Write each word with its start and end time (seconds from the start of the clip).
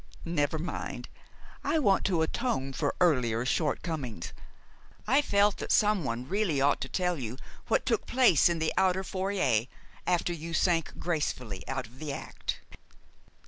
Never 0.25 0.57
mind. 0.57 1.09
I 1.63 1.77
want 1.77 2.05
to 2.05 2.23
atone 2.23 2.73
for 2.73 2.95
earlier 2.99 3.45
shortcomings. 3.45 4.33
I 5.05 5.21
felt 5.21 5.57
that 5.57 5.71
someone 5.71 6.27
really 6.27 6.59
ought 6.59 6.81
to 6.81 6.89
tell 6.89 7.19
you 7.19 7.37
what 7.67 7.85
took 7.85 8.07
place 8.07 8.49
in 8.49 8.57
the 8.57 8.73
outer 8.77 9.03
foyer 9.03 9.65
after 10.07 10.33
you 10.33 10.55
sank 10.55 10.97
gracefully 10.97 11.63
out 11.67 11.85
of 11.85 11.99
the 11.99 12.13
act. 12.13 12.61